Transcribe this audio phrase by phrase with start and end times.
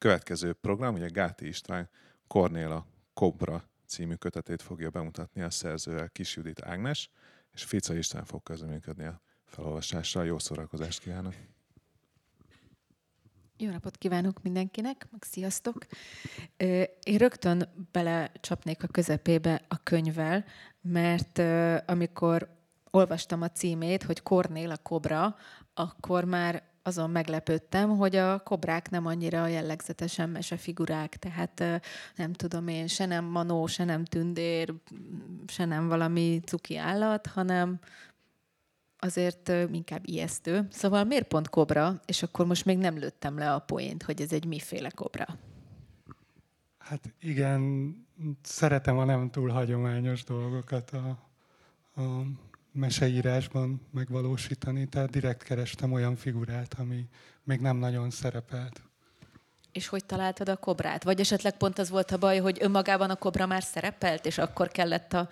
[0.00, 1.88] következő program, ugye Gáti István
[2.26, 7.10] Kornéla Kobra című kötetét fogja bemutatni a szerzővel Kis Judit Ágnes,
[7.52, 10.24] és Fica István fog közleműködni a felolvasással.
[10.24, 11.34] Jó szórakozást kívánok!
[13.56, 15.86] Jó napot kívánok mindenkinek, meg sziasztok!
[17.02, 20.44] Én rögtön belecsapnék a közepébe a könyvvel,
[20.80, 21.38] mert
[21.88, 22.58] amikor
[22.90, 25.36] olvastam a címét, hogy Kornél a kobra,
[25.74, 31.82] akkor már azon meglepődtem, hogy a kobrák nem annyira jellegzetesen mesefigurák, tehát
[32.16, 34.74] nem tudom én, se nem manó, se nem tündér,
[35.46, 37.78] se nem valami cuki állat, hanem
[38.98, 40.66] azért inkább ijesztő.
[40.70, 44.32] Szóval miért pont kobra, és akkor most még nem lőttem le a poént, hogy ez
[44.32, 45.26] egy miféle kobra?
[46.78, 47.94] Hát igen,
[48.42, 51.08] szeretem a nem túl hagyományos dolgokat a,
[52.00, 52.22] a
[52.72, 57.08] meseírásban megvalósítani, tehát direkt kerestem olyan figurát, ami
[57.44, 58.80] még nem nagyon szerepelt.
[59.72, 61.02] És hogy találtad a kobrát?
[61.02, 64.68] Vagy esetleg pont az volt a baj, hogy önmagában a kobra már szerepelt, és akkor
[64.68, 65.28] kellett a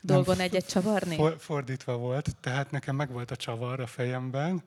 [0.00, 1.14] dolgon egyet csavarni?
[1.14, 4.62] For, fordítva volt, tehát nekem meg volt a csavar a fejemben,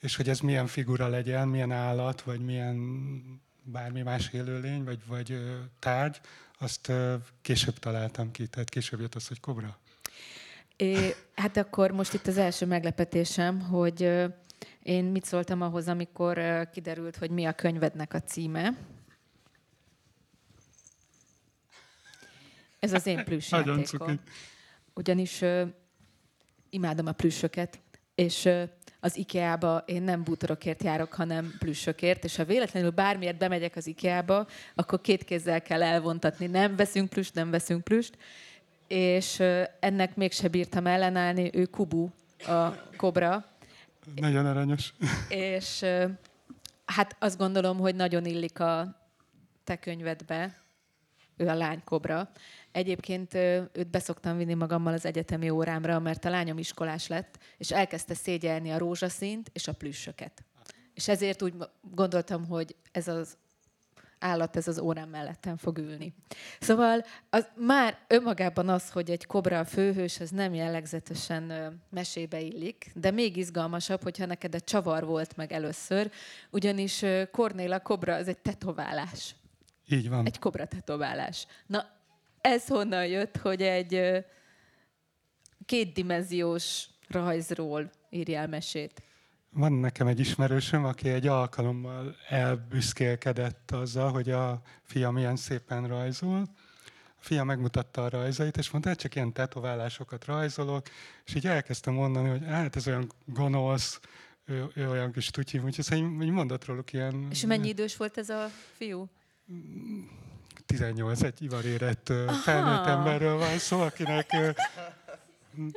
[0.00, 2.78] és hogy ez milyen figura legyen, milyen állat, vagy milyen
[3.62, 5.38] bármi más élőlény, vagy, vagy
[5.78, 6.20] tárgy,
[6.58, 6.92] azt
[7.42, 9.78] később találtam ki, tehát később jött az, hogy kobra.
[10.80, 14.02] É, hát akkor most itt az első meglepetésem, hogy
[14.82, 16.40] én mit szóltam ahhoz, amikor
[16.72, 18.76] kiderült, hogy mi a könyvednek a címe.
[22.78, 24.20] Ez az én plüss játékom.
[24.94, 25.68] Ugyanis uh,
[26.70, 27.78] imádom a plüssöket,
[28.14, 28.62] és uh,
[29.00, 34.46] az IKEA-ba én nem bútorokért járok, hanem plüssökért, és ha véletlenül bármiért bemegyek az IKEA-ba,
[34.74, 36.46] akkor két kézzel kell elvontatni.
[36.46, 38.16] Nem veszünk plüst, nem veszünk plüst.
[38.88, 39.42] És
[39.80, 42.08] ennek mégse bírtam ellenállni, ő Kubu,
[42.46, 43.44] a kobra.
[44.14, 44.94] Nagyon aranyos.
[45.28, 45.84] És
[46.84, 48.96] hát azt gondolom, hogy nagyon illik a
[49.64, 50.56] te könyvedbe,
[51.36, 52.30] ő a lány kobra.
[52.72, 58.14] Egyébként őt beszoktam vinni magammal az egyetemi órámra, mert a lányom iskolás lett, és elkezdte
[58.14, 60.44] szégyelni a rózsaszínt és a plüssöket.
[60.94, 63.36] És ezért úgy gondoltam, hogy ez az
[64.18, 66.14] állat ez az órám mellettem fog ülni.
[66.60, 72.90] Szóval az, már önmagában az, hogy egy kobra a főhős, az nem jellegzetesen mesébe illik,
[72.94, 76.10] de még izgalmasabb, hogyha neked egy csavar volt meg először,
[76.50, 79.34] ugyanis Kornéla kobra az egy tetoválás.
[79.88, 80.26] Így van.
[80.26, 81.46] Egy kobra tetoválás.
[81.66, 81.86] Na,
[82.40, 84.24] ez honnan jött, hogy egy
[85.66, 89.02] kétdimenziós rajzról írjál mesét?
[89.58, 96.48] Van nekem egy ismerősöm, aki egy alkalommal elbüszkélkedett azzal, hogy a fia milyen szépen rajzol.
[97.06, 100.86] A fia megmutatta a rajzait, és mondta, hogy csak ilyen tetoválásokat rajzolok,
[101.24, 104.00] és így elkezdtem mondani, hogy hát ez olyan gonosz,
[104.44, 107.26] ő, ő olyan kis tutyi, úgyhogy szerintem mondott róluk ilyen...
[107.30, 109.08] És mennyi idős volt ez a fiú?
[110.66, 114.36] 18, egy ivarérett felnőtt emberről van szó, akinek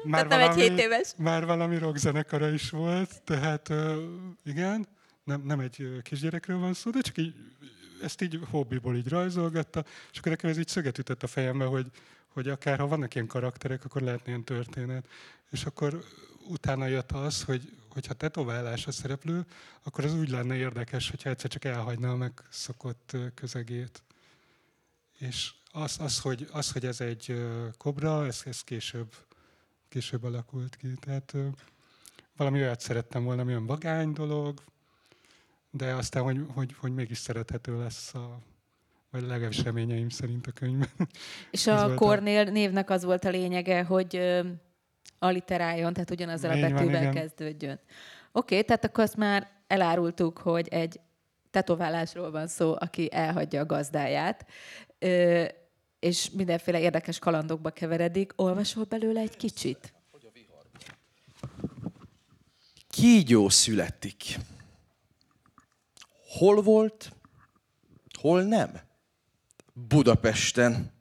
[0.03, 1.13] már valami, egy éves.
[1.17, 3.73] már valami rockzenekara is volt, tehát
[4.43, 4.87] igen,
[5.23, 7.33] nem, nem egy kisgyerekről van szó, de csak így,
[8.01, 11.85] ezt így hobbiból így rajzolgatta, és akkor nekem ez így szöget ütött a fejembe, hogy,
[12.27, 15.07] hogy akár ha vannak ilyen karakterek, akkor lehetne ilyen történet.
[15.51, 16.03] És akkor
[16.47, 19.45] utána jött az, hogy hogyha tetoválás a szereplő,
[19.83, 24.03] akkor az úgy lenne érdekes, hogyha egyszer csak elhagyna a megszokott közegét.
[25.17, 27.41] És az, az, hogy, az, hogy ez egy
[27.77, 29.15] kobra, ez, ez később,
[29.91, 30.87] később alakult ki.
[30.99, 31.35] Tehát
[32.37, 34.63] valami olyat szerettem volna, olyan vagány dolog,
[35.71, 38.39] de aztán, hogy, hogy, hogy mégis szerethető lesz a,
[39.11, 40.89] vagy legalábbis reményeim szerint a könyvben.
[41.51, 42.49] És a Kornél a...
[42.49, 44.45] névnek az volt a lényege, hogy uh,
[45.19, 47.79] aliteráljon, tehát ugyanazzal a betűvel van, kezdődjön.
[48.31, 50.99] Oké, okay, tehát akkor azt már elárultuk, hogy egy
[51.49, 54.45] tetoválásról van szó, aki elhagyja a gazdáját
[56.01, 58.33] és mindenféle érdekes kalandokba keveredik.
[58.35, 59.93] Olvasol belőle egy kicsit?
[62.89, 64.39] Kígyó születik.
[66.27, 67.11] Hol volt,
[68.19, 68.79] hol nem?
[69.73, 70.91] Budapesten.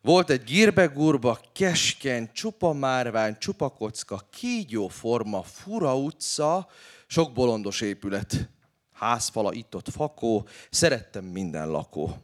[0.00, 6.68] Volt egy gírbe-gurba, keskeny, csupa márvány, csupa kocka, kígyó forma, fura utca,
[7.06, 8.48] sok bolondos épület.
[8.92, 12.16] Házfala itt-ott fakó, szerettem minden lakó.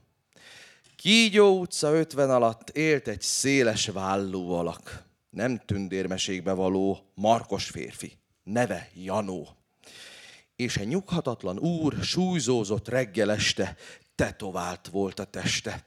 [1.03, 5.05] Kígyó utca 50 alatt élt egy széles vállú alak.
[5.31, 8.13] Nem tündérmeségbe való, markos férfi.
[8.43, 9.49] Neve Janó.
[10.57, 13.77] És egy nyughatatlan úr súlyzózott reggel este,
[14.15, 15.85] tetovált volt a teste.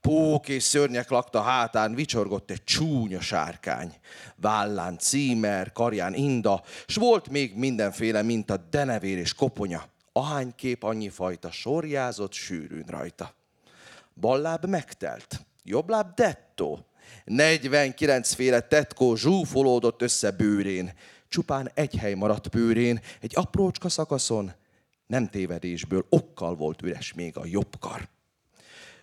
[0.00, 3.94] Pók és szörnyek lakta hátán, vicsorgott egy csúnya sárkány.
[4.36, 9.84] Vállán címer, karján inda, s volt még mindenféle, mint a denevér és koponya.
[10.12, 13.40] Ahány kép, annyi fajta sorjázott sűrűn rajta.
[14.22, 16.86] Balláb megtelt, jobbláb dettó.
[17.24, 20.92] 49 féle tetkó zsúfolódott össze bőrén.
[21.28, 24.52] Csupán egy hely maradt bőrén, egy aprócska szakaszon.
[25.06, 28.08] Nem tévedésből, okkal volt üres még a jobb kar.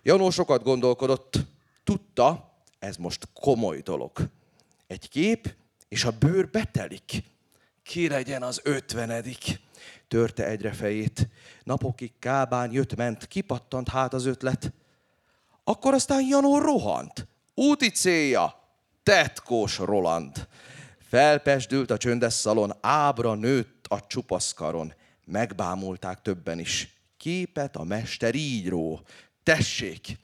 [0.02, 1.38] Janó sokat gondolkodott,
[1.84, 4.30] tudta, ez most komoly dolog.
[4.86, 5.54] Egy kép,
[5.88, 7.22] és a bőr betelik.
[7.82, 9.60] Ki legyen az ötvenedik?
[10.08, 11.28] Törte egyre fejét.
[11.64, 14.72] Napokig kábán jött-ment, kipattant hát az ötlet.
[15.64, 17.28] Akkor aztán Janó rohant.
[17.54, 18.60] Úti célja,
[19.02, 20.48] tetkós Roland.
[21.08, 24.94] Felpesdült a csöndes szalon, ábra nőtt a csupaszkaron.
[25.24, 26.98] Megbámulták többen is.
[27.16, 29.00] Képet a mester így ró.
[29.42, 30.18] Tessék,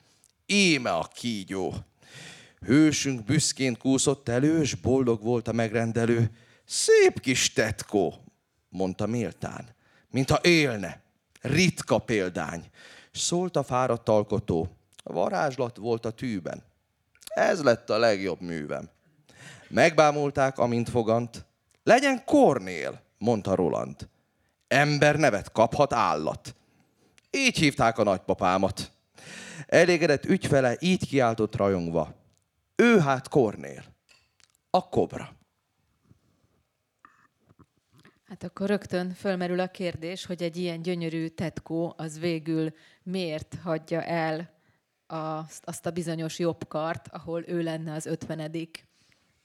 [0.47, 1.75] éme a kígyó.
[2.67, 6.31] Hősünk büszkén kúszott elő, és boldog volt a megrendelő.
[6.65, 8.25] Szép kis tetkó,
[8.69, 9.75] mondta méltán,
[10.11, 11.03] mintha élne.
[11.41, 12.71] Ritka példány.
[13.13, 14.77] Szólt a fáradt alkotó.
[15.13, 16.63] Varázslat volt a tűben.
[17.27, 18.89] Ez lett a legjobb művem.
[19.69, 21.47] Megbámulták, amint fogant.
[21.83, 24.09] Legyen Kornél, mondta Roland.
[24.69, 26.55] Ember nevet kaphat állat.
[27.31, 28.91] Így hívták a nagypapámat.
[29.67, 32.15] Elégedett ügyfele így kiáltott rajongva.
[32.77, 33.85] Ő hát Kornél,
[34.71, 35.37] a kobra.
[38.29, 44.03] Hát akkor rögtön fölmerül a kérdés, hogy egy ilyen gyönyörű tetkó az végül miért hagyja
[44.03, 44.56] el
[45.07, 48.87] azt, azt a bizonyos jobb kart, ahol ő lenne az ötvenedik.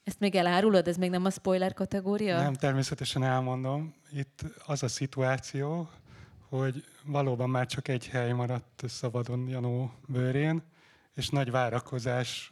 [0.04, 0.88] Ezt még elárulod?
[0.88, 2.36] Ez még nem a spoiler kategória?
[2.36, 3.94] Nem, természetesen elmondom.
[4.12, 5.90] Itt az a szituáció,
[6.48, 10.62] hogy valóban már csak egy hely maradt szabadon Janó bőrén,
[11.14, 12.50] és nagy várakozás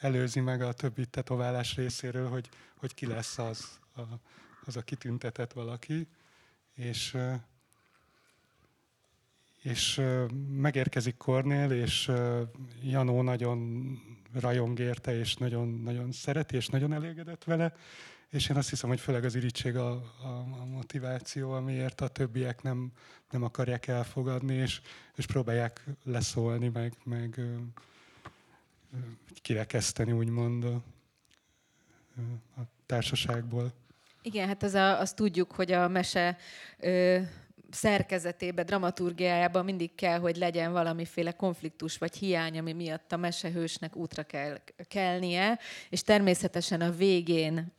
[0.00, 4.00] előzi meg a többi tetoválás részéről, hogy, hogy ki lesz az, a,
[4.64, 6.08] az a kitüntetett valaki.
[6.74, 7.16] És,
[9.64, 10.00] és
[10.48, 12.10] megérkezik Kornél, és
[12.82, 13.88] Janó nagyon
[14.40, 17.74] rajong érte, és nagyon, nagyon szereti, és nagyon elégedett vele,
[18.28, 19.90] és én azt hiszem, hogy főleg az irítség a,
[20.22, 20.28] a,
[20.60, 22.92] a motiváció, amiért a többiek nem,
[23.30, 24.80] nem akarják elfogadni, és,
[25.16, 27.40] és próbálják leszólni, meg, meg
[29.42, 30.82] kirekeszteni, úgymond a,
[32.56, 33.72] a társaságból.
[34.22, 36.36] Igen, hát az a, azt tudjuk, hogy a mese
[36.78, 37.20] ö,
[37.74, 44.22] szerkezetébe, dramaturgiájában mindig kell, hogy legyen valamiféle konfliktus vagy hiány, ami miatt a mesehősnek útra
[44.22, 45.58] kell kelnie,
[45.90, 47.72] és természetesen a végén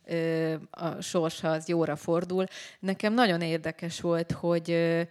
[0.70, 2.46] a sorsa az jóra fordul.
[2.80, 5.02] Nekem nagyon érdekes volt, hogy ö,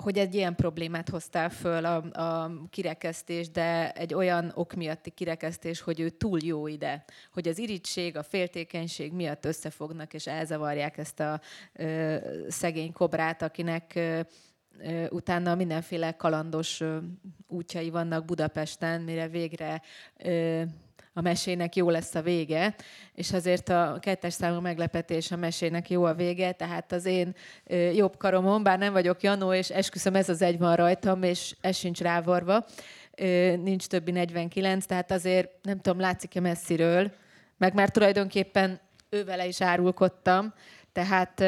[0.00, 5.80] hogy egy ilyen problémát hoztál föl a, a kirekesztés, de egy olyan ok miatti kirekesztés,
[5.80, 11.20] hogy ő túl jó ide, hogy az irítség, a féltékenység miatt összefognak és elzavarják ezt
[11.20, 11.40] a
[11.72, 12.16] ö,
[12.48, 14.20] szegény kobrát, akinek ö,
[15.10, 16.82] utána mindenféle kalandos
[17.46, 19.82] útjai vannak Budapesten, mire végre
[21.12, 22.74] a mesének jó lesz a vége,
[23.14, 27.34] és azért a kettes számú meglepetés a mesének jó a vége, tehát az én
[27.94, 31.76] jobb karomon, bár nem vagyok Janó, és esküszöm, ez az egy van rajtam, és ez
[31.76, 32.64] sincs rávarva,
[33.62, 37.12] nincs többi 49, tehát azért nem tudom, látszik-e messziről,
[37.56, 40.54] meg már tulajdonképpen ővele is árulkodtam,
[40.92, 41.40] tehát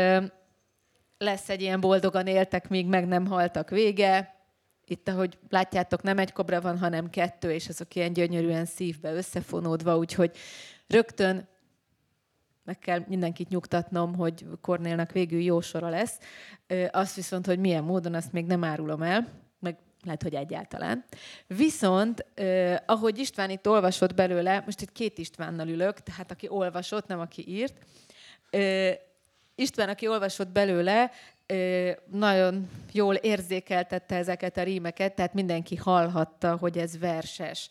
[1.18, 4.34] lesz egy ilyen boldogan éltek, míg meg nem haltak vége,
[4.86, 9.96] itt, ahogy látjátok, nem egy kobra van, hanem kettő, és azok ilyen gyönyörűen szívbe összefonódva,
[9.96, 10.36] úgyhogy
[10.86, 11.48] rögtön
[12.64, 16.18] meg kell mindenkit nyugtatnom, hogy Kornélnak végül jó sora lesz.
[16.90, 21.04] Azt viszont, hogy milyen módon, azt még nem árulom el, meg lehet, hogy egyáltalán.
[21.46, 22.26] Viszont,
[22.86, 27.48] ahogy István itt olvasott belőle, most itt két Istvánnal ülök, tehát aki olvasott, nem aki
[27.48, 27.74] írt,
[28.50, 28.96] eh,
[29.54, 31.10] István, aki olvasott belőle,
[32.10, 37.68] nagyon jól érzékeltette ezeket a rímeket, tehát mindenki hallhatta, hogy ez verses.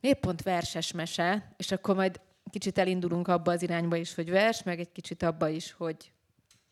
[0.00, 1.54] Miért pont verses mese?
[1.56, 5.48] És akkor majd kicsit elindulunk abba az irányba is, hogy vers, meg egy kicsit abba
[5.48, 6.12] is, hogy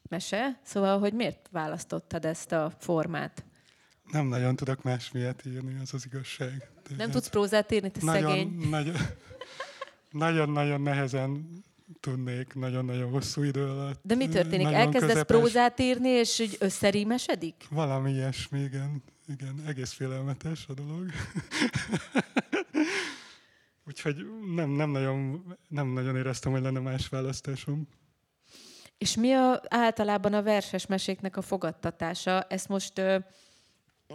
[0.09, 0.61] mese.
[0.63, 3.45] Szóval, hogy miért választottad ezt a formát?
[4.13, 6.71] Nem nagyon tudok más miatt írni, az az igazság.
[6.89, 8.69] De nem tudsz prózát írni, te nagyon, szegény.
[8.71, 8.97] Nagyon,
[10.11, 11.63] nagyon-nagyon nehezen
[12.01, 14.01] tudnék nagyon-nagyon hosszú idő alatt.
[14.03, 14.67] De mi történik?
[14.67, 15.37] Elkezdesz közepes...
[15.37, 17.55] prózát írni, és úgy összerímesedik?
[17.71, 19.03] Valami ilyesmi, igen.
[19.27, 21.07] Igen, egész félelmetes a dolog.
[23.87, 24.17] Úgyhogy
[24.55, 27.89] nem, nem, nagyon, nem nagyon éreztem, hogy lenne más választásom.
[28.99, 32.43] És mi a, általában a verses meséknek a fogadtatása?
[32.43, 33.03] Ezt most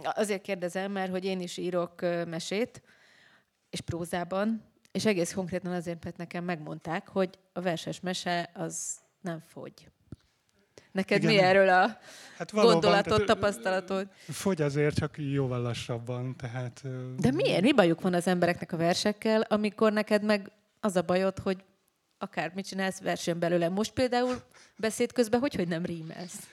[0.02, 2.82] azért kérdezem, mert hogy én is írok mesét,
[3.70, 4.62] és prózában,
[4.96, 9.72] és egész konkrétan azért, mert nekem megmondták, hogy a verses mese az nem fogy.
[10.92, 11.34] Neked Igen.
[11.34, 11.98] mi erről a
[12.36, 14.08] hát valóban, gondolatot, tehát, tapasztalatod?
[14.28, 16.36] Fogy azért, csak jóval lassabban.
[16.36, 16.82] Tehát,
[17.18, 17.62] De miért?
[17.62, 20.50] Mi bajuk van az embereknek a versekkel, amikor neked meg
[20.80, 21.64] az a bajod, hogy
[22.18, 23.68] akár mit csinálsz, versen belőle.
[23.68, 24.34] Most például
[24.76, 26.48] beszéd közben hogy, hogy nem rímelsz?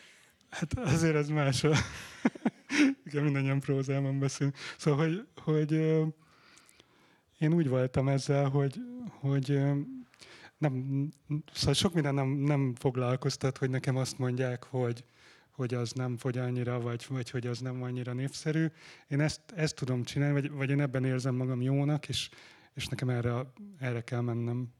[0.50, 1.64] Hát azért ez más.
[3.06, 4.56] Igen, mindannyian prózában beszélünk.
[4.78, 6.02] Szóval, hogy, hogy
[7.44, 8.76] én úgy voltam ezzel, hogy,
[9.20, 9.62] hogy
[10.58, 11.08] nem,
[11.54, 15.04] szóval sok minden nem, nem foglalkoztat, hogy nekem azt mondják, hogy,
[15.52, 18.66] hogy az nem fogy annyira, vagy, vagy hogy az nem annyira népszerű.
[19.08, 22.30] Én ezt, ezt tudom csinálni, vagy, vagy én ebben érzem magam jónak, és,
[22.74, 23.34] és nekem erre,
[23.80, 24.74] erre kell mennem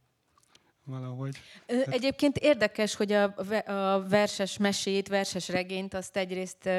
[0.86, 1.38] valahogy.
[1.86, 3.34] Egyébként érdekes, hogy a,
[3.66, 6.70] a verses mesét, verses regényt azt egyrészt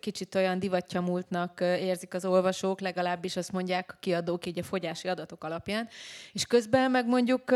[0.00, 5.44] kicsit olyan divattyamultnak érzik az olvasók, legalábbis azt mondják a kiadók így a fogyási adatok
[5.44, 5.88] alapján,
[6.32, 7.54] és közben meg mondjuk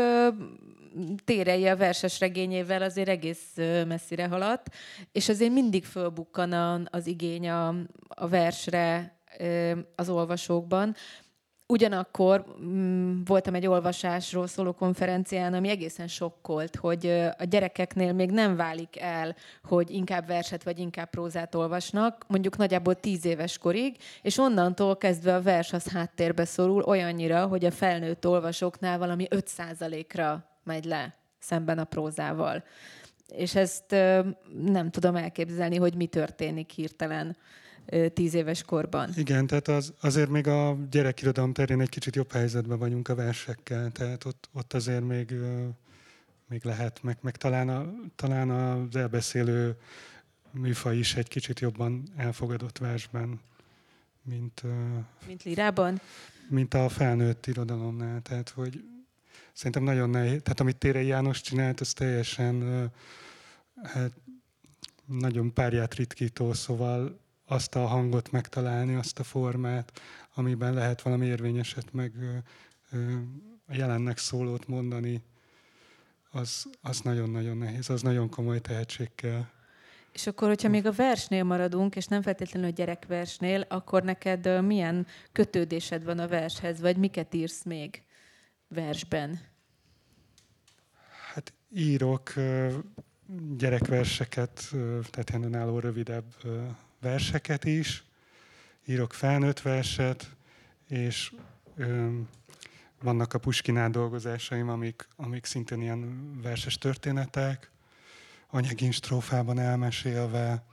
[1.25, 3.53] térei a verses regényével azért egész
[3.87, 4.75] messzire haladt,
[5.11, 7.67] és azért mindig fölbukkan az igény a,
[8.07, 9.15] a versre
[9.95, 10.95] az olvasókban.
[11.67, 17.07] Ugyanakkor mm, voltam egy olvasásról szóló konferencián, ami egészen sokkolt, hogy
[17.37, 22.95] a gyerekeknél még nem válik el, hogy inkább verset vagy inkább prózát olvasnak, mondjuk nagyjából
[22.95, 28.27] tíz éves korig, és onnantól kezdve a vers az háttérbe szorul olyannyira, hogy a felnőtt
[28.27, 32.63] olvasóknál valami 5%-ra megy le szemben a prózával.
[33.27, 33.91] És ezt
[34.61, 37.37] nem tudom elképzelni, hogy mi történik hirtelen
[38.13, 39.09] tíz éves korban.
[39.15, 43.91] Igen, tehát az, azért még a gyerekirodalom terén egy kicsit jobb helyzetben vagyunk a versekkel,
[43.91, 45.33] tehát ott, ott azért még,
[46.47, 49.77] még lehet, meg, meg talán, a, talán az elbeszélő
[50.51, 53.39] műfaj is egy kicsit jobban elfogadott versben,
[54.21, 54.61] mint,
[55.27, 56.01] mint lirában?
[56.49, 58.83] Mint a felnőtt irodalomnál, tehát hogy
[59.53, 62.89] szerintem nagyon nehéz, tehát amit Térei János csinált, az teljesen
[63.83, 64.11] hát,
[65.05, 70.01] nagyon párját ritkító, szóval azt a hangot megtalálni, azt a formát,
[70.33, 72.13] amiben lehet valami érvényeset, meg
[73.67, 75.23] a jelennek szólót mondani,
[76.31, 79.45] az, az nagyon-nagyon nehéz, az nagyon komoly tehetség kell.
[80.11, 85.07] És akkor, hogyha még a versnél maradunk, és nem feltétlenül a gyerekversnél, akkor neked milyen
[85.31, 88.03] kötődésed van a vershez, vagy miket írsz még
[88.67, 89.39] versben?
[91.33, 92.33] Hát írok
[93.57, 94.69] gyerekverseket,
[95.09, 96.33] tehát önálló rövidebb
[97.05, 98.03] verseket is,
[98.85, 100.35] írok felnőtt verset,
[100.87, 101.33] és
[101.75, 102.09] ö,
[103.01, 107.71] vannak a Puskinál dolgozásaim, amik, amik szintén ilyen verses történetek,
[108.49, 110.63] anyagin strófában elmesélve,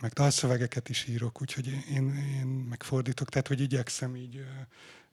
[0.00, 4.44] meg dalszövegeket is írok, úgyhogy én, én megfordítok, tehát hogy igyekszem így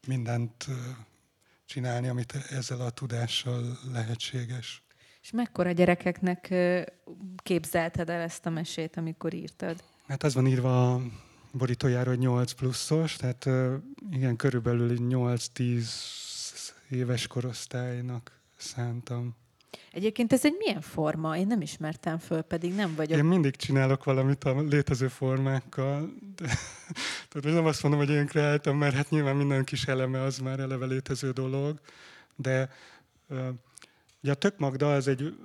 [0.07, 0.67] mindent
[1.65, 4.83] csinálni, amit ezzel a tudással lehetséges.
[5.21, 6.53] És mekkora gyerekeknek
[7.37, 9.83] képzelted el ezt a mesét, amikor írtad?
[10.11, 11.01] Hát az van írva a
[11.51, 13.49] borítójára, hogy 8 pluszos, tehát
[14.11, 15.83] igen, körülbelül 8-10
[16.89, 19.35] éves korosztálynak szántam.
[19.91, 21.37] Egyébként ez egy milyen forma?
[21.37, 23.17] Én nem ismertem föl, pedig nem vagyok.
[23.17, 26.13] Én mindig csinálok valamit a létező formákkal.
[26.35, 26.47] De,
[27.29, 30.59] tehát nem azt mondom, hogy én kreáltam, mert hát nyilván minden kis eleme az már
[30.59, 31.79] eleve létező dolog,
[32.35, 32.69] de
[34.21, 35.37] ugye a Tök Magda az, egy,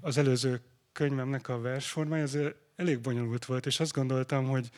[0.00, 0.60] az előző
[0.92, 2.38] könyvemnek a versformája, ez
[2.78, 4.70] elég bonyolult volt, és azt gondoltam, hogy,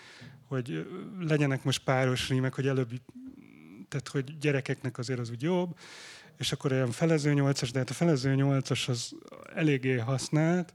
[0.49, 0.87] hogy
[1.21, 2.91] legyenek most páros rímek, hogy előbb,
[3.89, 5.79] tehát hogy gyerekeknek azért az úgy jobb,
[6.39, 9.13] és akkor olyan felező nyolcas, de hát a felező nyolcas az
[9.55, 10.75] eléggé használt,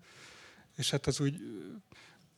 [0.77, 1.37] és hát az úgy,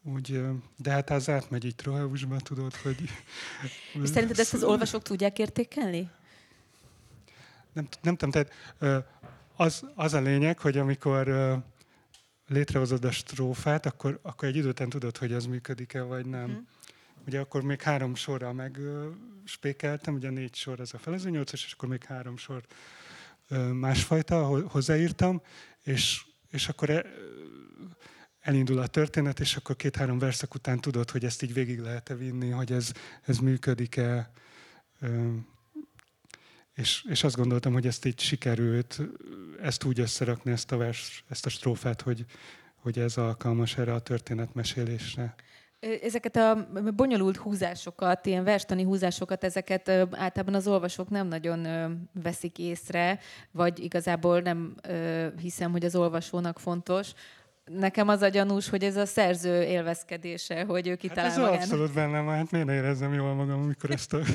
[0.03, 0.41] úgy
[0.77, 2.97] de hát az átmegy így Troheusba, tudod, hogy...
[4.03, 6.09] És szerinted ezt az olvasók tudják értékelni?
[7.73, 8.51] Nem, nem tudom, tehát
[9.55, 11.27] az, az a lényeg, hogy amikor
[12.47, 16.49] létrehozod a strófát, akkor, akkor egy idő után tudod, hogy az működik-e, vagy nem.
[16.49, 16.65] Uh-huh.
[17.27, 21.89] Ugye akkor még három sorra megspékeltem, ugye négy sor ez a felező nyolcas, és akkor
[21.89, 22.63] még három sor
[23.73, 25.41] másfajta hozzáírtam,
[25.83, 27.05] és, és akkor e,
[28.39, 32.49] elindul a történet, és akkor két-három verszak után tudod, hogy ezt így végig lehet-e vinni,
[32.49, 34.31] hogy ez, ez működik-e.
[36.77, 38.99] És, és azt gondoltam, hogy ezt így sikerült,
[39.61, 42.25] ezt úgy összerakni, ezt a vers, ezt a strófát, hogy,
[42.75, 45.35] hogy ez alkalmas erre a történetmesélésre.
[46.01, 51.67] Ezeket a bonyolult húzásokat, ilyen verstani húzásokat, ezeket általában az olvasók nem nagyon
[52.23, 53.19] veszik észre,
[53.51, 54.75] vagy igazából nem
[55.41, 57.11] hiszem, hogy az olvasónak fontos.
[57.65, 61.61] Nekem az a gyanús, hogy ez a szerző élvezkedése, hogy ő kitalál hát ez magának.
[61.61, 64.19] abszolút bennem, hát miért érezzem jól magam, amikor ezt a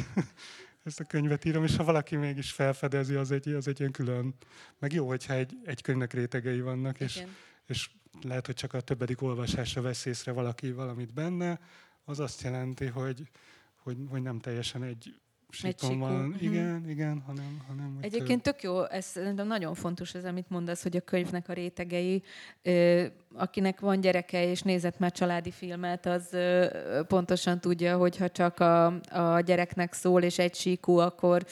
[0.85, 4.35] ezt a könyvet írom, és ha valaki mégis felfedezi, az egy, az egy ilyen külön.
[4.79, 7.23] Meg jó, hogyha egy, egy könyvnek rétegei vannak, és,
[7.67, 7.91] és
[8.23, 11.61] lehet, hogy csak a többedik olvasásra vesz észre valaki valamit benne,
[12.05, 13.31] az azt jelenti, hogy,
[13.77, 15.21] hogy, hogy nem teljesen egy
[15.53, 16.27] síkon van.
[16.27, 16.43] Uh-huh.
[16.43, 17.63] Igen, igen, hanem...
[17.67, 21.53] hanem Egyébként tök jó, ez szerintem nagyon fontos ez, amit mondasz, hogy a könyvnek a
[21.53, 22.23] rétegei,
[22.63, 23.05] ö,
[23.35, 26.67] akinek van gyereke és nézett már családi filmet, az ö,
[27.09, 31.45] pontosan tudja, hogy ha csak a, a gyereknek szól és egy síkú, akkor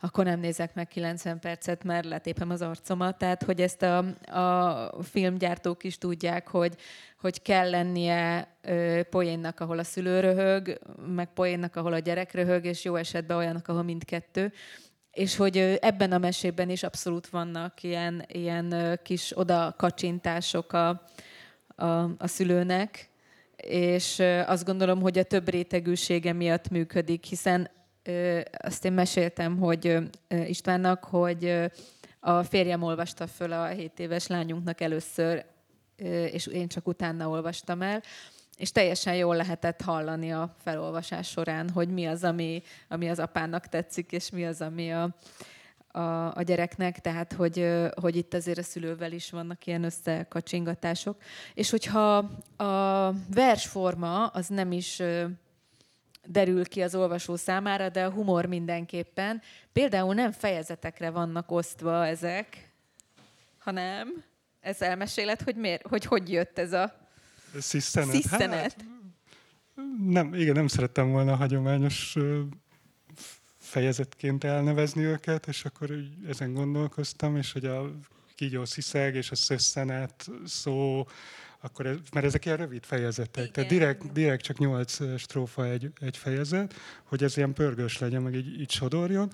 [0.00, 3.18] akkor nem nézek meg 90 percet, mert letépem az arcomat.
[3.18, 3.98] Tehát, hogy ezt a,
[4.38, 6.74] a filmgyártók is tudják, hogy,
[7.20, 12.64] hogy kell lennie ö, poénnak, ahol a szülő röhög, meg poénnak, ahol a gyerek röhög,
[12.64, 14.52] és jó esetben olyanok, ahol mindkettő.
[15.10, 20.88] És hogy ebben a mesében is abszolút vannak ilyen, ilyen kis oda kacsintások a,
[21.76, 21.86] a,
[22.18, 23.08] a szülőnek,
[23.66, 27.70] és azt gondolom, hogy a több rétegűsége miatt működik, hiszen
[28.58, 31.70] azt én meséltem, hogy Istvánnak, hogy
[32.20, 35.44] a férjem olvasta föl a 7 éves lányunknak először,
[36.32, 38.02] és én csak utána olvastam el,
[38.56, 43.66] és teljesen jól lehetett hallani a felolvasás során, hogy mi az, ami, ami az apának
[43.66, 45.14] tetszik, és mi az, ami a,
[45.88, 47.68] a, a gyereknek, tehát hogy,
[48.00, 51.16] hogy itt azért a szülővel is vannak ilyen összekacsingatások.
[51.54, 52.16] És hogyha
[52.56, 55.02] a versforma az nem is
[56.30, 59.42] derül ki az olvasó számára, de a humor mindenképpen.
[59.72, 62.72] Például nem fejezetekre vannak osztva ezek,
[63.58, 64.24] hanem
[64.60, 67.08] ez elmeséled, hogy miért, hogy hogy jött ez a
[67.58, 68.14] sziszenet.
[68.14, 68.60] sziszenet.
[68.60, 68.76] Hát,
[70.04, 72.16] nem, igen, nem szerettem volna a hagyományos
[73.56, 75.90] fejezetként elnevezni őket, és akkor
[76.28, 77.90] ezen gondolkoztam, és hogy a
[78.34, 81.06] kígyó sziszeg és a szösszenet szó
[81.60, 83.52] akkor ez, mert ezek ilyen rövid fejezetek, Igen.
[83.52, 86.74] tehát direkt, direkt csak nyolc strófa egy, egy fejezet,
[87.04, 89.32] hogy ez ilyen pörgős legyen, meg így, így sodorjon.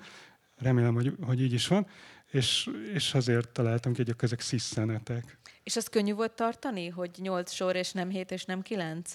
[0.57, 1.87] Remélem, hogy, hogy így is van.
[2.31, 5.37] És, és azért találtam ki, hogy ezek sziszenetek.
[5.63, 9.13] És az könnyű volt tartani, hogy nyolc sor, és nem hét, és nem kilenc?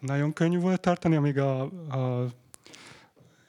[0.00, 2.30] Nagyon könnyű volt tartani, amíg a, a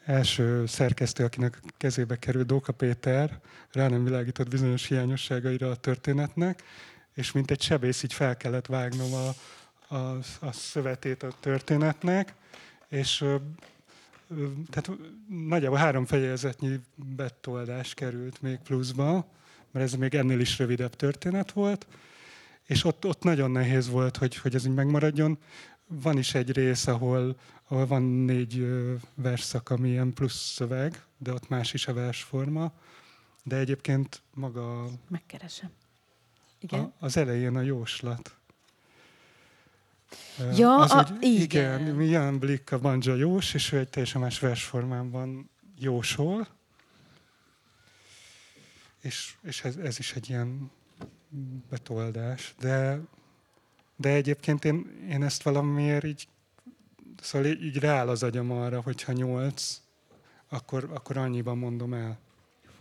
[0.06, 3.40] első szerkesztő, akinek kezébe került Dóka Péter,
[3.72, 6.64] rá nem világított bizonyos hiányosságaira a történetnek,
[7.14, 9.30] és mint egy sebész így fel kellett vágnom a,
[9.96, 12.34] a, a szövetét a történetnek,
[12.88, 13.26] és
[14.70, 14.92] tehát
[15.28, 19.26] nagyjából három fejezetnyi betoldás került még pluszba,
[19.72, 21.88] mert ez még ennél is rövidebb történet volt,
[22.66, 25.38] és ott, ott nagyon nehéz volt, hogy, hogy ez így megmaradjon.
[25.88, 28.68] Van is egy rész, ahol, ahol van négy
[29.16, 32.72] verszak, ami ilyen plusz szöveg, de ott más is a versforma,
[33.44, 34.88] de egyébként maga...
[35.08, 35.70] Megkeresem.
[36.62, 36.80] Igen?
[36.80, 38.36] A, az elején a jóslat.
[40.54, 41.82] Ja, az, a, hogy, igen.
[41.82, 42.02] igen.
[42.02, 46.48] Jan Blick a banja jós, és ő egy teljesen más versformában jósol.
[49.02, 50.72] És, és ez, ez is egy ilyen
[51.70, 52.56] betoldás.
[52.60, 53.00] De,
[53.96, 56.28] de egyébként én, én ezt valamiért így,
[57.22, 59.82] szóval így rááll az agyam arra, hogyha nyolc,
[60.50, 62.20] akkor, akkor annyiban mondom el.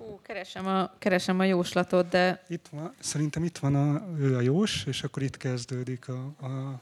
[0.01, 2.45] Fú, keresem a, keresem a jóslatot, de...
[2.49, 6.81] Itt van, szerintem itt van a, ő a jós, és akkor itt kezdődik a, a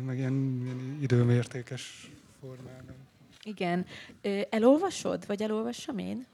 [0.00, 2.94] meg ilyen, ilyen időmértékes formában.
[3.42, 3.86] Igen.
[4.50, 6.26] Elolvasod, vagy elolvassam én?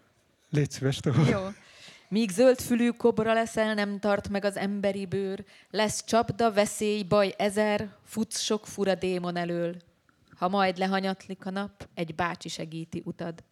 [0.50, 1.40] Légy szíves, Jó.
[2.08, 7.94] Míg zöldfülű kobra leszel, nem tart meg az emberi bőr, lesz csapda, veszély, baj ezer,
[8.04, 9.76] futsz sok fura démon elől.
[10.36, 13.42] Ha majd lehanyatlik a nap, egy bácsi segíti utad.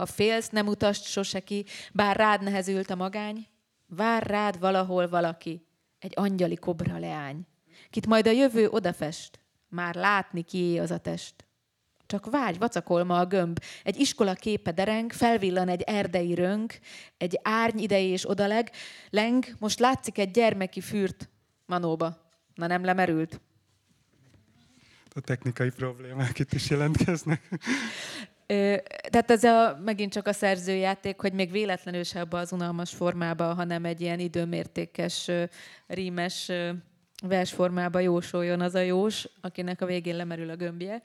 [0.00, 3.46] Ha félsz, nem utast sose ki, bár rád nehezült a magány,
[3.86, 5.66] vár rád valahol valaki,
[5.98, 7.46] egy angyali kobra leány,
[7.90, 11.34] kit majd a jövő odafest, már látni kié az a test.
[12.06, 16.78] Csak vágy, vacakolma a gömb, egy iskola képe dereng, felvillan egy erdei rönk,
[17.16, 18.70] egy árny idei és odaleg,
[19.10, 21.28] leng, most látszik egy gyermeki fűrt
[21.66, 22.30] manóba.
[22.54, 23.40] Na nem lemerült?
[25.14, 27.48] A technikai problémák itt is jelentkeznek.
[29.10, 33.54] Tehát ez a, megint csak a szerzőjáték, hogy még véletlenül se abba az unalmas formába,
[33.54, 35.30] hanem egy ilyen időmértékes,
[35.86, 36.50] rímes
[37.22, 41.02] versformába jósoljon az a jós, akinek a végén lemerül a gömbje.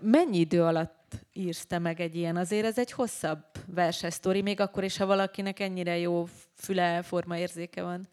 [0.00, 2.36] Mennyi idő alatt írsz te meg egy ilyen?
[2.36, 7.82] Azért ez egy hosszabb versesztori, még akkor is, ha valakinek ennyire jó füle, forma érzéke
[7.82, 8.08] van.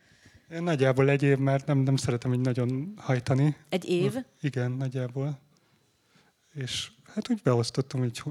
[0.59, 3.55] Nagyjából egy év, mert nem, nem szeretem így nagyon hajtani.
[3.69, 4.13] Egy év?
[4.41, 5.39] Igen, nagyjából.
[6.53, 8.23] És hát úgy beosztottam, hogy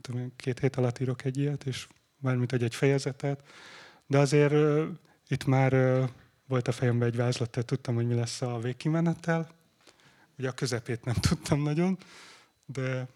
[0.00, 1.86] tudom, két hét alatt írok egy ilyet, és
[2.18, 3.42] mármint hogy egy fejezetet.
[4.06, 4.86] De azért uh,
[5.28, 6.08] itt már uh,
[6.46, 9.50] volt a fejemben egy vázlat, tehát tudtam, hogy mi lesz a végkimenettel.
[10.38, 11.98] Ugye a közepét nem tudtam nagyon,
[12.66, 13.08] de,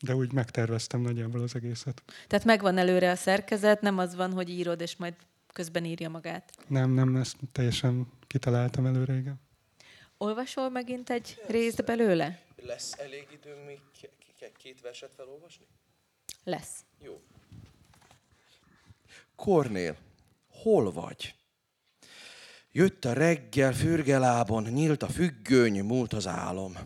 [0.00, 2.02] de úgy megterveztem nagyjából az egészet.
[2.26, 5.14] Tehát megvan előre a szerkezet, nem az van, hogy írod, és majd
[5.52, 6.52] közben írja magát.
[6.66, 9.40] Nem, nem, ezt teljesen kitaláltam előre, igen.
[10.18, 12.38] Olvasol megint egy részt belőle?
[12.62, 13.80] Lesz elég időnk még
[14.56, 15.66] két verset felolvasni?
[16.44, 16.84] Lesz.
[16.98, 17.20] Jó.
[19.36, 19.96] Kornél,
[20.50, 21.34] hol vagy?
[22.72, 26.76] Jött a reggel, fürgelában, nyílt a függöny, múlt az álom.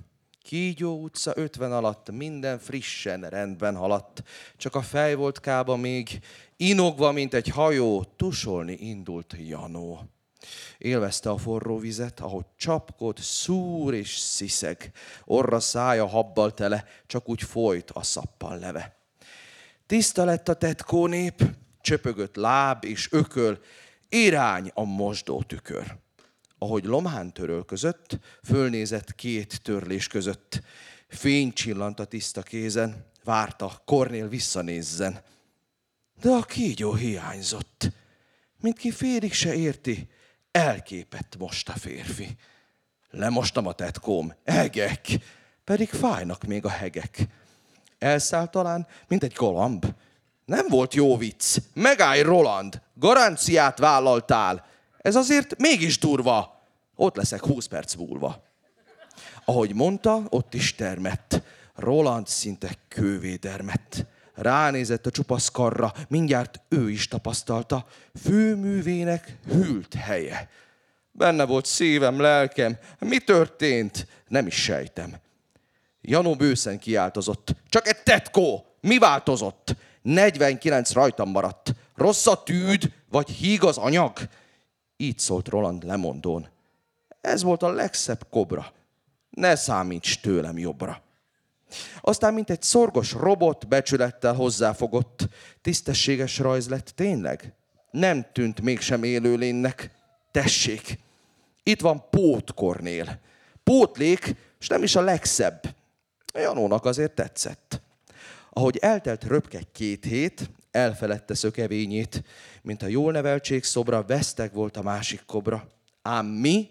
[0.43, 4.23] Kígyó utca 50 alatt minden frissen rendben haladt,
[4.57, 6.19] csak a fej volt kába még,
[6.57, 10.14] inogva, mint egy hajó, tusolni indult Janó.
[10.79, 14.93] Élvezte a forró vizet, ahogy csapkod, szúr és sziszeg.
[15.25, 18.97] Orra szája habbal tele, csak úgy folyt a szappan leve.
[19.87, 21.45] Tiszta lett a tetkó nép,
[21.81, 23.59] csöpögött láb és ököl,
[24.09, 25.97] irány a mosdó tükör.
[26.59, 30.61] Ahogy lomhán törölközött, fölnézett két törlés között.
[31.09, 35.23] Fény csillant a tiszta kézen, várta, Kornél visszanézzen.
[36.21, 37.91] De a kígyó hiányzott.
[38.61, 40.09] Mint ki félig se érti,
[40.55, 42.37] elképett most a férfi.
[43.11, 45.07] Lemostam a tetkóm, egek,
[45.65, 47.27] pedig fájnak még a hegek.
[47.99, 49.87] Elszállt talán, mint egy galamb.
[50.45, 51.59] Nem volt jó vicc.
[51.73, 52.81] Megállj, Roland!
[52.95, 54.67] Garanciát vállaltál.
[54.99, 56.63] Ez azért mégis durva.
[56.97, 58.43] Ott leszek 20 perc múlva.
[59.45, 61.43] Ahogy mondta, ott is termett.
[61.75, 64.07] Roland szinte kővé dermett.
[64.35, 67.87] Ránézett a csupasz karra, mindjárt ő is tapasztalta,
[68.23, 70.49] főművének hűlt helye.
[71.11, 74.07] Benne volt szívem, lelkem, mi történt?
[74.29, 75.15] Nem is sejtem.
[76.01, 77.55] Janó bőszen kiáltozott.
[77.69, 78.67] Csak egy tetkó!
[78.81, 79.77] Mi változott?
[80.03, 81.75] 49 rajtam maradt.
[81.95, 84.19] Rossz a tűd, vagy híg az anyag?
[84.97, 86.49] Így szólt Roland lemondón.
[87.21, 88.73] Ez volt a legszebb kobra.
[89.31, 91.03] Ne számíts tőlem jobbra.
[92.01, 95.29] Aztán, mint egy szorgos robot, becsülettel hozzáfogott.
[95.63, 97.53] Tisztességes rajz lett tényleg?
[97.91, 99.91] Nem tűnt mégsem élőlénynek.
[100.31, 100.99] Tessék,
[101.63, 103.21] itt van Pót Kornél.
[103.65, 105.75] Pótlék, és nem is a legszebb.
[106.35, 107.81] Janónak azért tetszett.
[108.51, 112.23] Ahogy eltelt röpke két hét, elfeledte szökevényét,
[112.63, 115.69] mint a jól neveltség szobra, veszteg volt a másik kobra.
[116.03, 116.71] Ám mi,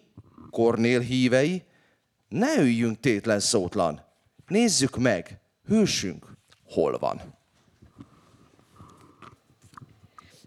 [0.49, 1.63] Kornél hívei,
[2.29, 4.05] ne üljünk tétlen szótlan.
[4.53, 6.25] Nézzük meg, hősünk
[6.65, 7.21] hol van.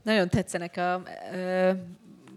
[0.02, 0.94] Nagyon tetszenek a,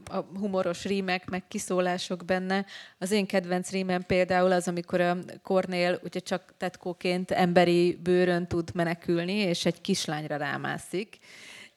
[0.05, 2.65] a humoros rímek, meg kiszólások benne.
[2.97, 8.69] Az én kedvenc rímem például az, amikor a Kornél ugye csak tetkóként emberi bőrön tud
[8.73, 11.17] menekülni, és egy kislányra rámászik,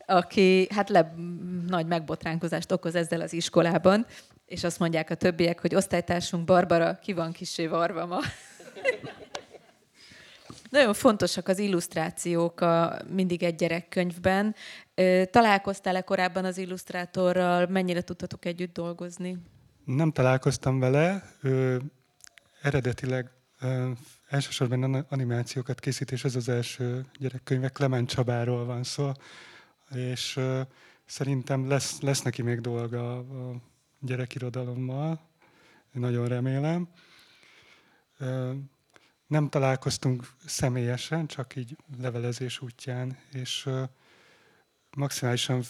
[0.06, 1.14] aki hát le,
[1.66, 4.06] nagy megbotránkozást okoz ezzel az iskolában,
[4.46, 8.18] és azt mondják a többiek, hogy osztálytársunk Barbara ki van kisé varva ma.
[10.72, 14.54] Nagyon fontosak az illusztrációk a, mindig egy gyerekkönyvben.
[15.30, 17.66] Találkoztál-e korábban az illusztrátorral?
[17.66, 19.38] Mennyire tudtatok együtt dolgozni?
[19.84, 21.22] Nem találkoztam vele.
[21.42, 21.76] Ö,
[22.62, 23.30] eredetileg
[23.60, 23.90] ö,
[24.28, 29.10] elsősorban animációkat készít, és ez az első gyerekkönyve Clement Csabáról van szó.
[29.94, 30.60] És ö,
[31.04, 33.54] szerintem lesz, lesz neki még dolga a
[34.00, 35.20] gyerekirodalommal.
[35.92, 36.88] Nagyon remélem.
[38.18, 38.52] Ö,
[39.26, 43.68] nem találkoztunk személyesen, csak így levelezés útján, és
[44.96, 45.62] maximálisan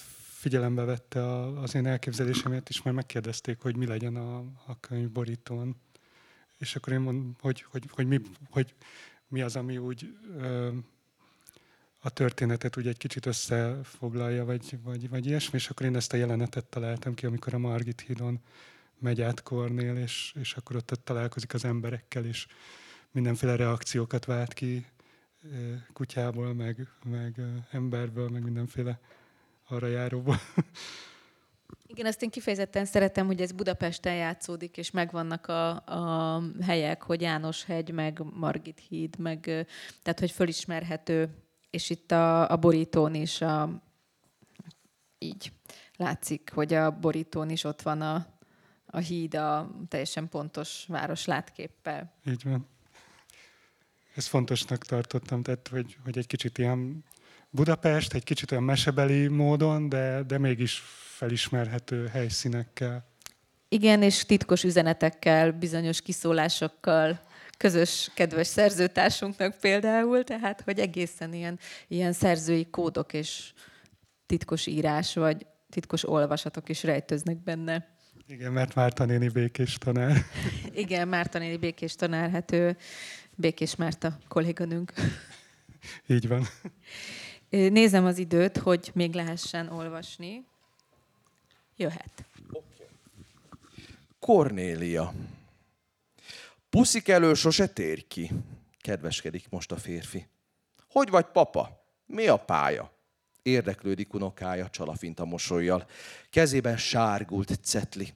[0.43, 5.77] figyelembe vette az én elképzelésemet, és már megkérdezték, hogy mi legyen a, a könyv borítón.
[6.59, 8.75] És akkor én mondom, hogy, hogy, hogy, mi, hogy
[9.29, 10.15] mi az, ami úgy
[12.05, 16.17] a történetet úgy egy kicsit összefoglalja, vagy, vagy, vagy ilyesmi, és akkor én ezt a
[16.17, 18.41] jelenetet találtam ki, amikor a Margit hídon
[18.99, 22.47] megy át Kornél, és, és akkor ott találkozik az emberekkel, és
[23.13, 24.87] mindenféle reakciókat vált ki
[25.93, 29.01] kutyából, meg, meg emberből, meg mindenféle
[29.69, 30.37] arra járóból.
[31.87, 37.21] Igen, ezt én kifejezetten szeretem, hogy ez Budapesten játszódik, és megvannak a, a helyek, hogy
[37.21, 39.41] János hegy, meg Margit híd, meg,
[40.03, 41.29] tehát hogy fölismerhető,
[41.71, 43.83] és itt a, a borítón is a,
[45.19, 45.53] így
[45.97, 48.27] látszik, hogy a borítón is ott van a,
[48.87, 52.13] a híd a teljesen pontos város látképpel.
[52.25, 52.72] Így van
[54.15, 57.05] ezt fontosnak tartottam, tehát hogy, hogy egy kicsit ilyen
[57.51, 60.83] Budapest, egy kicsit olyan mesebeli módon, de, de mégis
[61.17, 63.11] felismerhető helyszínekkel.
[63.69, 67.21] Igen, és titkos üzenetekkel, bizonyos kiszólásokkal,
[67.57, 73.53] közös kedves szerzőtársunknak például, tehát hogy egészen ilyen, ilyen szerzői kódok és
[74.27, 77.97] titkos írás, vagy titkos olvasatok is rejtőznek benne.
[78.27, 80.17] Igen, mert Márta néni békés tanár.
[80.75, 82.77] Igen, Márta néni békés tanár, hát ő
[83.37, 84.93] Békés Márta kolléganőnk.
[86.07, 86.47] Így van.
[87.49, 90.45] Nézem az időt, hogy még lehessen olvasni.
[91.77, 92.25] jöhet.
[94.19, 95.13] Kornélia.
[96.71, 98.31] Puszik elől sose tér ki.
[98.81, 100.27] Kedveskedik most a férfi.
[100.89, 101.85] Hogy vagy, papa?
[102.07, 102.93] Mi a pálya?
[103.43, 105.87] Érdeklődik unokája csalafint a mosolyjal.
[106.31, 108.15] Kezében sárgult cetli.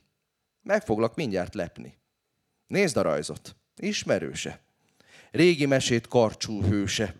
[0.63, 1.99] Meg foglak mindjárt lepni.
[2.67, 3.57] Nézd a rajzot.
[3.77, 4.61] Ismerőse.
[5.37, 7.15] Régi mesét karcsú hőse.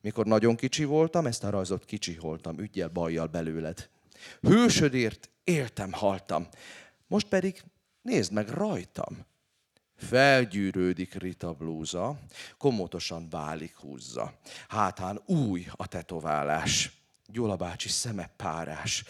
[0.00, 3.88] Mikor nagyon kicsi voltam, ezt a rajzot kicsiholtam, ügyjel bajjal belőled.
[4.40, 6.48] Hősödért éltem, haltam.
[7.06, 7.62] Most pedig
[8.02, 9.24] nézd meg rajtam.
[9.96, 12.18] Felgyűrődik Rita blúza,
[12.58, 14.38] komótosan válik húzza.
[14.68, 16.90] Hátán új a tetoválás.
[17.26, 19.04] Gyula bácsi szeme párás.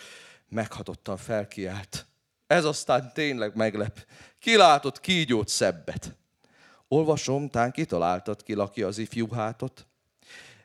[0.48, 2.06] Meghatottan felkiált.
[2.46, 4.06] Ez aztán tényleg meglep.
[4.38, 6.16] Kilátott kígyót szebbet.
[6.88, 9.86] Olvasom, tán kitaláltad, ki lakja az ifjú hátot.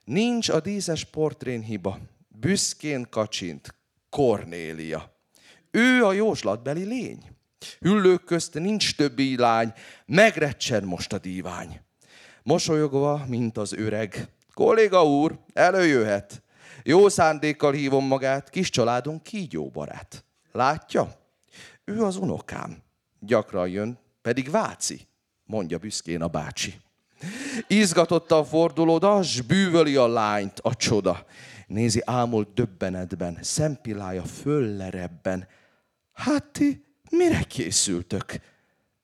[0.03, 1.99] Nincs a díszes portrén hiba.
[2.27, 3.75] Büszkén kacsint.
[4.09, 5.15] Kornélia.
[5.71, 7.29] Ő a jóslatbeli lény.
[7.79, 9.73] Hüllők közt nincs többi lány,
[10.05, 11.81] megrecsen most a dívány.
[12.43, 14.27] Mosolyogva, mint az öreg.
[14.53, 16.43] Kolléga úr, előjöhet.
[16.83, 20.23] Jó szándékkal hívom magát, kis családunk kígyó barát.
[20.51, 21.15] Látja?
[21.83, 22.77] Ő az unokám.
[23.19, 25.07] Gyakran jön, pedig Váci,
[25.51, 26.73] mondja büszkén a bácsi.
[27.67, 31.25] Izgatottan fordulóda, s bűvöli a lányt a csoda.
[31.67, 35.47] Nézi ámult döbbenetben, szempillája föllerebben.
[36.13, 38.41] Hát ti mire készültök?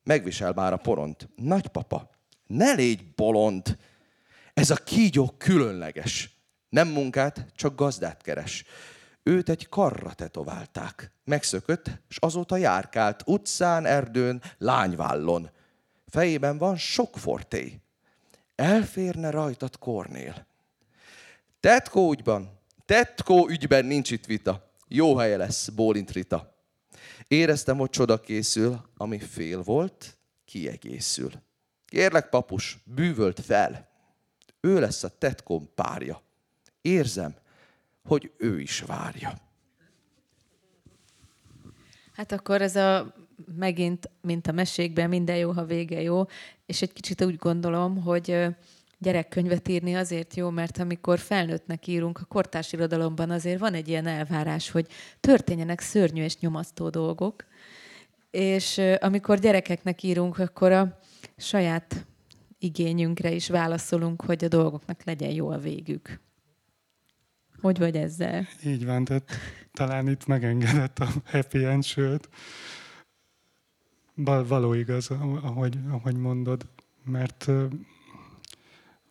[0.04, 1.30] Megvisel már a poront.
[1.36, 2.10] Nagypapa,
[2.46, 3.78] ne légy bolond!
[4.54, 6.38] Ez a kígyó különleges.
[6.70, 8.66] Nem munkát, csak gazdát keres.
[9.24, 11.12] Őt egy karra tetoválták.
[11.24, 15.50] Megszökött, és azóta járkált utcán, erdőn, lányvállon.
[16.18, 17.82] Fejében van sok forté.
[18.56, 20.48] Elférne rajtad Kornél.
[21.60, 24.72] Tetkó ügyben, tetkó ügyben nincs itt vita.
[24.88, 26.56] Jó helye lesz, bólint Rita.
[27.28, 31.32] Éreztem, hogy csoda készül, ami fél volt, kiegészül.
[31.86, 33.90] Kérlek, papus, bűvölt fel.
[34.60, 36.22] Ő lesz a tetkóm párja.
[36.82, 37.36] Érzem,
[38.04, 39.34] hogy ő is várja.
[42.14, 43.14] Hát akkor ez a
[43.58, 46.26] megint, mint a mesékben, minden jó, ha vége jó,
[46.66, 48.46] és egy kicsit úgy gondolom, hogy
[48.98, 54.08] gyerekkönyvet írni azért jó, mert amikor felnőttnek írunk, a kortárs irodalomban azért van egy ilyen
[54.08, 54.88] elvárás, hogy
[55.20, 57.46] történjenek szörnyű és nyomasztó dolgok,
[58.32, 61.00] és amikor gyerekeknek írunk, akkor a
[61.38, 62.06] saját
[62.60, 66.20] igényünkre is válaszolunk, hogy a dolgoknak legyen jó a végük.
[67.62, 68.48] Hogy vagy ezzel?
[68.66, 69.32] Így van, tehát
[69.74, 72.30] talán itt megengedett a happy end, sőt,
[74.26, 75.10] való igaz,
[75.42, 76.66] ahogy, ahogy mondod,
[77.04, 77.50] mert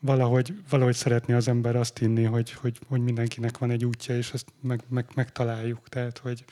[0.01, 4.33] valahogy, valahogy szeretné az ember azt hinni, hogy, hogy, hogy mindenkinek van egy útja, és
[4.33, 5.89] ezt meg, meg, megtaláljuk.
[5.89, 6.45] Tehát, hogy,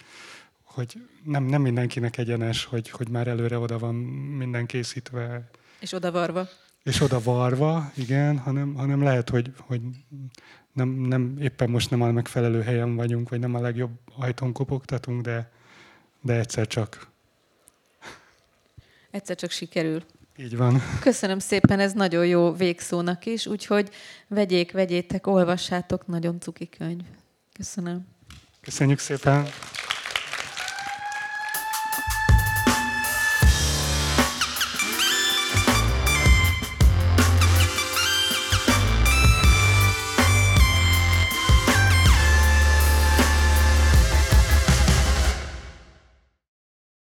[0.63, 5.51] hogy nem, nem mindenkinek egyenes, hogy, hogy már előre oda van minden készítve.
[5.81, 6.49] És oda varva.
[6.83, 9.81] És oda varva, igen, hanem, hanem lehet, hogy, hogy
[10.73, 15.23] nem, nem, éppen most nem a megfelelő helyen vagyunk, vagy nem a legjobb ajtón kopogtatunk,
[15.23, 15.53] de,
[16.21, 17.13] de egyszer csak.
[19.15, 20.03] Egyszer csak sikerül.
[20.37, 20.83] Így van.
[21.01, 23.91] Köszönöm szépen, ez nagyon jó végszónak is, úgyhogy
[24.29, 27.01] vegyék, vegyétek, olvassátok, nagyon cuki könyv.
[27.53, 28.07] Köszönöm.
[28.61, 29.47] Köszönjük szépen.